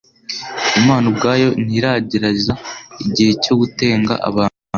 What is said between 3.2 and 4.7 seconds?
cyo gutenga abantu